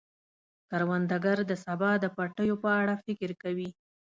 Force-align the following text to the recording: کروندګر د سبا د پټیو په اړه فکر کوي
کروندګر 0.69 1.37
د 1.49 1.51
سبا 1.65 1.91
د 2.03 2.05
پټیو 2.15 2.55
په 2.63 2.69
اړه 2.81 2.93
فکر 3.05 3.29
کوي 3.43 3.69